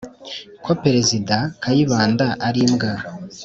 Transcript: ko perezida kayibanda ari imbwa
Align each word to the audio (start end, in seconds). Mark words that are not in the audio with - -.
ko 0.65 0.71
perezida 0.83 1.37
kayibanda 1.61 2.25
ari 2.47 2.59
imbwa 2.67 2.91